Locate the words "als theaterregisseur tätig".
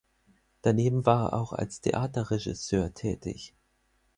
1.53-3.53